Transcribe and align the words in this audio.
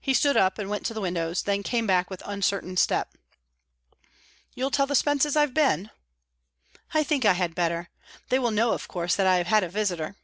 He 0.00 0.14
stood 0.14 0.38
up, 0.38 0.58
and 0.58 0.70
went 0.70 0.86
to 0.86 0.94
the 0.94 1.00
windows; 1.02 1.42
then 1.42 1.62
came 1.62 1.86
back 1.86 2.08
with 2.08 2.22
uncertain 2.24 2.74
step. 2.78 3.18
"You'll 4.54 4.70
tell 4.70 4.86
the 4.86 4.94
Spences 4.94 5.36
I've 5.36 5.52
been?" 5.52 5.90
"I 6.94 7.04
think 7.04 7.26
I 7.26 7.34
had 7.34 7.54
better. 7.54 7.90
They 8.30 8.38
will 8.38 8.50
know, 8.50 8.72
of 8.72 8.88
course, 8.88 9.14
that 9.14 9.26
I 9.26 9.36
have 9.36 9.48
had 9.48 9.62
a 9.62 9.68
visitor." 9.68 10.16